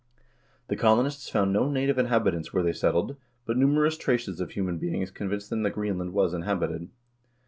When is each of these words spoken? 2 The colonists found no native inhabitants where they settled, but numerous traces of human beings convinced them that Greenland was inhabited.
2 0.17 0.19
The 0.69 0.75
colonists 0.77 1.29
found 1.29 1.53
no 1.53 1.69
native 1.69 1.99
inhabitants 1.99 2.51
where 2.51 2.63
they 2.63 2.73
settled, 2.73 3.17
but 3.45 3.55
numerous 3.55 3.95
traces 3.97 4.39
of 4.41 4.49
human 4.53 4.79
beings 4.79 5.11
convinced 5.11 5.51
them 5.51 5.61
that 5.61 5.75
Greenland 5.75 6.11
was 6.13 6.33
inhabited. 6.33 6.89